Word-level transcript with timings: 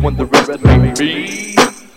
want 0.00 0.16
the 0.16 0.24
rest 0.26 0.50
of 0.50 0.62
me. 0.98 1.54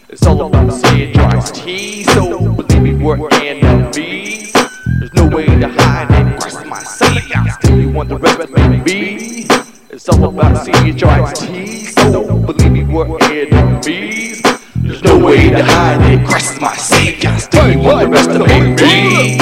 It's 0.09 0.25
all 0.25 0.41
about 0.45 0.71
C-H-R-I-S-T, 0.71 2.03
so 2.03 2.53
believe 2.53 2.81
me, 2.81 2.93
we're 2.93 3.29
enemies. 3.33 4.53
There's 4.99 5.13
no 5.13 5.27
way 5.27 5.45
to 5.45 5.67
hide 5.69 6.11
it, 6.11 6.39
Christ 6.39 6.65
my 6.67 6.83
savior. 6.83 7.43
Still 7.59 7.79
you 7.79 7.89
of 7.99 8.85
me. 8.85 9.45
It's 9.89 10.09
all 10.09 10.25
about 10.25 10.65
C-H-R-I-S-T, 10.65 11.85
so 11.85 12.37
believe 12.39 12.71
me, 12.71 12.83
we're 12.83 13.17
enemies. 13.23 14.41
There's 14.75 15.03
no 15.03 15.17
way 15.17 15.49
to 15.49 15.63
hide 15.63 16.11
it, 16.11 16.27
Christ 16.27 16.55
is 16.55 16.61
my 16.61 16.75
savior. 16.75 17.37
Still 17.39 17.71
you 17.71 17.89
of 17.89 18.09
me. 18.09 19.37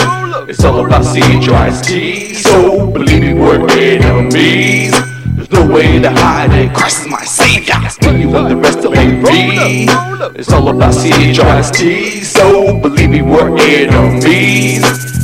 It's 0.50 0.64
all 0.64 0.86
about 0.86 1.04
C-H-R-I-S-T, 1.04 2.36
so 2.36 2.88
believe 2.88 3.22
me, 3.22 3.34
we're 3.34 3.70
enemies. 3.72 5.11
No 5.52 5.68
way 5.68 6.00
to 6.00 6.10
hide 6.10 6.54
it, 6.54 6.74
Christ 6.74 7.02
is 7.02 7.08
my 7.08 7.24
savior. 7.24 7.76
You 8.18 8.30
want 8.30 8.50
the 8.50 8.56
rest 8.56 8.80
of 8.86 8.92
me. 8.92 9.88
It's 10.40 10.52
all 10.52 10.70
about 10.70 10.94
C-H-R-I-S-T, 10.94 12.24
so 12.24 12.80
believe 12.80 13.10
me, 13.10 13.22
we're 13.22 13.58
enemies. 13.58 15.21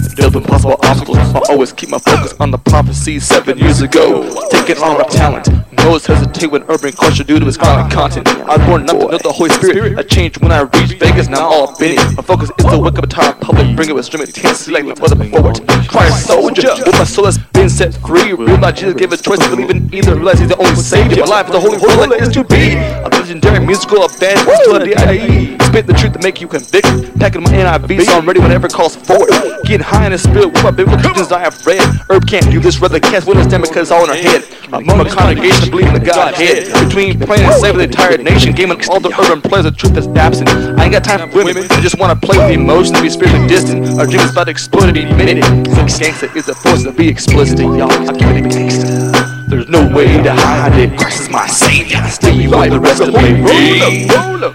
Build 1.38 1.50
impossible 1.50 1.50
obstacles. 1.50 1.50
I 1.50 1.54
always 1.54 1.74
keep 1.74 1.90
my 1.90 2.00
focus 2.00 2.34
on 2.40 2.52
the 2.52 2.58
prophecy 2.58 3.20
seven 3.20 3.58
years 3.58 3.82
ago. 3.82 4.48
Taking 4.50 4.82
on 4.84 5.02
our 5.02 5.10
talent. 5.10 5.50
Most 5.84 6.08
hesitate 6.08 6.52
when 6.52 6.64
urban 6.64 6.92
culture 6.92 7.24
due 7.24 7.40
to 7.40 7.48
its 7.48 7.58
violent 7.58 7.94
content. 7.94 8.28
I 8.28 8.58
was 8.58 8.68
born 8.68 8.82
enough 8.82 9.00
to 9.00 9.08
know 9.08 9.18
the 9.18 9.32
Holy 9.32 9.50
Spirit. 9.52 9.98
I 9.98 10.04
changed 10.04 10.42
when 10.42 10.52
I 10.52 10.62
reached 10.62 11.00
Vegas, 11.00 11.30
now 11.30 11.48
I'm 11.48 11.54
all 11.54 11.70
up 11.70 11.82
in 11.82 11.98
it. 11.98 12.18
My 12.18 12.24
focus 12.24 12.52
is 12.58 12.66
to 12.66 12.80
wake 12.80 12.98
up 12.98 13.04
a 13.04 13.08
tired 13.08 13.40
public, 13.40 13.76
bring 13.76 13.90
it 13.90 13.96
with 13.96 14.06
streaming 14.06 14.28
intensity 14.28 14.72
like 14.72 14.86
my 14.86 14.94
brother 14.94 15.16
forward. 15.30 15.62
Christ 15.88 16.28
soldier, 16.28 16.76
with 16.86 16.94
my 16.94 17.06
soul 17.06 17.26
has 17.26 17.38
been 17.38 17.70
set 17.70 17.94
free. 17.94 18.34
Realize 18.34 18.80
Jesus 18.80 18.96
gave 18.96 19.14
a 19.14 19.18
choice 19.18 19.40
to 19.40 19.50
believe 19.50 19.70
in 19.70 19.94
either. 19.94 20.16
Realize 20.16 20.40
he's 20.40 20.50
the 20.50 20.58
only 20.58 20.76
savior. 20.76 21.24
My 21.24 21.40
life 21.40 21.48
is 21.48 21.52
the 21.54 21.60
holy 21.62 21.78
that 21.78 22.22
is 22.22 22.34
to 22.34 22.44
be. 22.44 22.76
A 22.76 23.08
legendary 23.08 23.66
musical 23.66 24.04
evangelist 24.04 24.64
to 24.66 24.76
a 24.76 24.84
D.I.E. 24.84 25.58
Spit 25.68 25.88
the 25.88 25.94
truth 25.94 26.14
to 26.14 26.20
make 26.20 26.42
you 26.42 26.48
convicted. 26.48 27.18
Packing 27.20 27.44
my 27.44 27.52
NIV 27.52 28.04
so 28.04 28.18
I'm 28.18 28.26
ready 28.26 28.40
whenever 28.40 28.68
it 28.68 28.74
calls 28.74 28.96
for 28.96 29.18
it. 29.20 29.64
Getting 29.66 29.86
high 29.86 30.06
in 30.06 30.12
the 30.12 30.18
spirit 30.18 30.52
with 30.52 30.64
my 30.64 30.72
biblical 30.72 31.14
I 31.32 31.40
have 31.40 31.66
read. 31.66 31.82
Herb 32.10 32.28
can't 32.28 32.50
do 32.52 32.60
this, 32.60 32.80
rather 32.80 33.00
can't 33.00 33.26
them 33.26 33.62
because 33.62 33.92
all 33.92 34.04
in 34.04 34.10
her 34.10 34.16
head. 34.16 34.44
Among 34.72 35.00
a 35.06 35.10
congregation 35.10 35.70
believing 35.72 35.94
the 35.94 36.00
Godhead. 36.00 36.68
Between 36.88 37.20
praying 37.20 37.46
and 37.46 37.54
saving 37.56 37.78
the 37.78 37.86
entire 37.86 38.18
nation, 38.18 38.54
gaming 38.54 38.82
all 38.90 39.00
the 39.00 39.14
urban 39.20 39.42
players, 39.42 39.66
the 39.66 39.72
truth 39.72 39.94
that's 39.94 40.08
absent. 40.08 40.50
I 40.50 40.84
ain't 40.84 40.94
got 40.94 41.04
time 41.04 41.30
for 41.30 41.44
women. 41.44 41.66
I 41.72 41.82
just 41.82 41.98
wanna 42.00 42.16
play 42.16 42.38
with 42.38 42.48
the 42.48 42.54
emotions 42.54 42.98
and 42.98 43.04
be 43.04 43.10
spiritually 43.10 43.48
distant. 43.48 44.00
Our 44.00 44.06
dream 44.06 44.22
is 44.22 44.32
about 44.32 44.46
to 44.46 44.52
explode 44.52 44.96
any 44.96 45.06
minute. 45.14 45.44
So 45.44 45.84
gangsta 45.86 46.36
is 46.36 46.46
the 46.46 46.56
force 46.56 46.84
to 46.84 46.92
be 46.92 47.08
explicit, 47.08 47.60
y'all. 47.60 47.92
I 47.92 48.14
keep 48.14 48.38
it 48.38 48.52
gangsta. 48.52 49.48
There's 49.48 49.70
no 49.70 49.88
way 49.96 50.22
to 50.22 50.34
hide 50.34 50.78
it. 50.78 50.98
Christ 51.00 51.22
is 51.22 51.30
my 51.30 51.48
savior. 51.48 51.98
I 51.98 52.30
you 52.32 52.52
want 52.52 52.72
the 52.72 52.80
rest 52.80 53.02
of 53.02 53.14
me. 53.14 54.08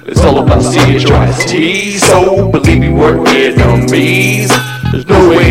It's 0.07 0.21
all 0.21 0.39
about 0.39 0.63
C-H-R-I-S-T. 0.63 1.99
So 1.99 2.51
believe 2.51 2.81
me, 2.81 2.91
we're 2.91 3.27
enemies. 3.27 4.53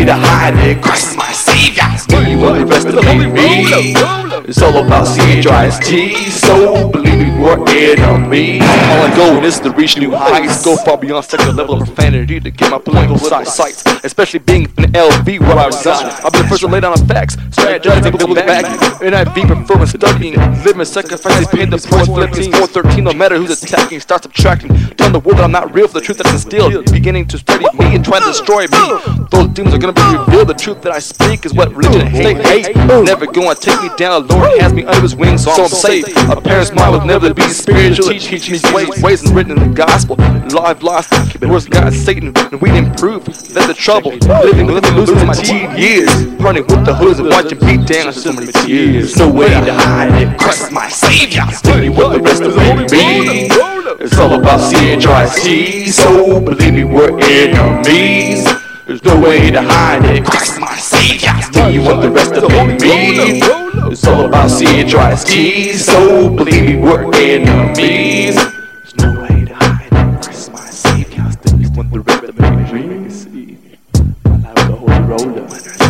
To 0.02 0.14
hide 0.14 0.58
it. 0.58 0.82
Christ 0.82 1.10
is 1.10 1.16
my 1.16 1.30
savior. 1.30 1.96
Still 1.96 2.26
It's 2.94 4.60
all 4.60 4.84
about 4.84 5.06
C-H-R-I-S-T. 5.06 6.14
So 6.30 6.90
believe 6.90 7.18
me, 7.18 7.38
we're 7.40 7.56
enemies. 7.70 8.60
All 8.62 8.68
I 8.68 9.12
go 9.16 9.42
is 9.42 9.60
to 9.60 9.70
reach 9.70 9.96
new 9.96 10.10
heights. 10.14 10.64
Go 10.64 10.76
far 10.76 10.98
beyond 10.98 11.24
second 11.24 11.56
level 11.56 11.80
of 11.80 11.86
profanity 11.86 12.38
to 12.40 12.50
get 12.50 12.70
my 12.70 12.78
political 12.78 13.16
side 13.18 13.46
sights. 13.46 13.82
Especially 14.04 14.40
being 14.40 14.62
in 14.62 14.92
LV 14.92 15.40
where 15.40 15.58
I 15.58 15.66
reside. 15.66 16.12
I've 16.24 16.32
been 16.32 16.42
the 16.42 16.48
first 16.48 16.60
to 16.60 16.68
lay 16.68 16.80
down 16.80 16.94
the 16.94 17.04
facts. 17.06 17.36
Strategizing, 17.36 18.18
people 18.18 18.34
back. 18.34 18.64
NIV 19.00 19.78
when 19.78 19.86
studying. 19.86 20.34
Living, 20.64 20.84
sacrificing, 20.84 21.48
paying 21.48 21.70
the 21.70 21.78
price. 21.78 22.06
Philippians 22.06 22.48
413. 22.48 23.04
No 23.04 23.12
matter 23.12 23.36
who's 23.36 23.62
attacking, 23.62 24.00
start 24.00 24.24
subtracting. 24.24 24.74
Telling 24.96 25.12
the 25.12 25.20
world 25.20 25.38
that 25.38 25.44
I'm 25.44 25.52
not 25.52 25.72
real 25.74 25.88
for 25.88 25.94
the 25.94 26.00
truth 26.00 26.18
that's 26.18 26.32
instilled. 26.32 26.90
Beginning 26.92 27.26
to 27.28 27.38
study 27.38 27.64
me 27.78 27.94
and 27.96 28.04
trying 28.04 28.20
to 28.22 28.28
destroy 28.28 28.62
me. 28.62 28.98
Those 29.30 29.48
demons 29.48 29.74
are 29.74 29.78
gonna 29.78 29.92
be 29.92 30.02
revealed. 30.18 30.48
The 30.48 30.54
truth 30.54 30.82
that 30.82 30.92
I 30.92 30.98
speak 30.98 31.46
is 31.46 31.54
what 31.54 31.72
religion 31.74 32.06
hate. 32.08 32.81
Never 32.86 33.26
gonna 33.26 33.54
take 33.54 33.80
me 33.82 33.90
down. 33.96 34.26
The 34.26 34.34
Lord 34.34 34.60
has 34.60 34.72
me 34.72 34.84
under 34.84 35.00
his 35.00 35.14
wings, 35.14 35.44
so 35.44 35.52
I'm 35.52 35.68
safe. 35.68 36.06
A 36.28 36.40
parent's 36.40 36.72
mind 36.72 36.92
will 36.92 37.06
never 37.06 37.32
be 37.32 37.42
spiritual. 37.42 38.08
Teach, 38.08 38.26
teach 38.26 38.50
me 38.50 38.58
ways, 38.72 39.02
ways 39.02 39.22
and 39.22 39.34
written 39.34 39.52
in 39.52 39.68
the 39.70 39.74
gospel. 39.74 40.16
Live 40.16 40.82
lost, 40.82 41.10
the 41.10 41.52
of 41.52 41.70
God, 41.70 41.92
Satan, 41.92 42.32
and 42.36 42.60
we 42.60 42.70
didn't 42.70 42.98
prove 42.98 43.24
that 43.54 43.66
the 43.66 43.74
trouble. 43.74 44.12
Living, 44.12 44.66
living, 44.66 44.94
losing 44.94 45.26
my 45.26 45.34
teen 45.34 45.70
years. 45.76 46.10
Running 46.42 46.66
with 46.66 46.84
the 46.84 46.94
hoods 46.94 47.18
and 47.18 47.28
watching 47.28 47.58
beat 47.60 47.86
down 47.86 48.12
so 48.12 48.32
many 48.32 48.52
tears. 48.52 49.14
There's 49.14 49.16
no 49.16 49.30
way 49.30 49.48
to 49.48 49.74
hide 49.74 50.20
it. 50.20 50.38
Christ 50.38 50.62
is 50.62 50.70
my 50.70 50.88
savior. 50.88 51.44
You 51.82 51.92
what 51.92 52.12
the 52.12 52.20
rest 52.20 52.42
of 52.42 52.56
me. 52.56 53.48
It's 54.00 54.18
all 54.18 54.32
about 54.34 54.60
C-H-R-I-S-T. 54.60 55.86
So 55.90 56.40
believe 56.40 56.74
me, 56.74 56.84
we're 56.84 57.18
enemies. 57.20 58.44
There's 58.86 59.02
no 59.04 59.20
way 59.20 59.50
to 59.50 59.62
hide 59.62 60.04
it. 60.04 60.24
Christ 60.24 60.58
my 60.60 60.71
you 61.68 61.82
want 61.82 62.02
the 62.02 62.10
rest 62.10 62.32
of 62.32 62.50
me. 62.50 63.40
It's 63.90 64.06
all 64.06 64.26
about 64.26 64.50
seeing 64.50 64.86
dry 64.86 65.14
as. 65.14 65.84
So 65.84 66.28
believe 66.28 66.64
me, 66.64 66.76
we're 66.76 67.04
enemies. 67.14 68.36
There's 68.36 68.96
no 68.96 69.20
way 69.22 69.44
to 69.44 69.54
hide. 69.54 69.92
My 69.92 70.70
want 71.74 71.92
the 71.92 72.00
rest 72.00 72.24
of 72.24 72.36
the 72.36 72.42
holy 74.76 75.00
roller. 75.08 75.48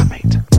Mate. 0.09 0.51